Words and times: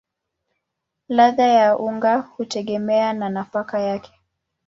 Ladha 1.09 1.45
ya 1.47 1.77
unga 1.77 2.17
hutegemea 2.17 3.13
na 3.13 3.29
nafaka 3.29 3.79
yake. 3.79 4.11